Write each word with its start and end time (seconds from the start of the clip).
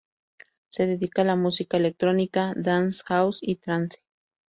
Se 0.69 0.87
dedica 0.87 1.21
a 1.21 1.25
la 1.25 1.35
música 1.35 1.77
electrónica, 1.77 2.53
dance, 2.57 3.03
house 3.05 3.37
y 3.39 3.57
trance. 3.57 3.99